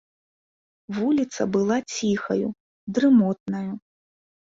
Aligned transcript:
Вуліца 0.99 1.47
была 1.57 1.77
ціхаю, 1.95 2.47
дрымотнаю. 2.97 3.71